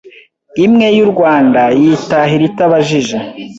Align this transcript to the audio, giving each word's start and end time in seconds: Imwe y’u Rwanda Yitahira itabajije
Imwe 0.65 0.87
y’u 0.97 1.07
Rwanda 1.11 1.61
Yitahira 1.81 2.43
itabajije 2.49 3.17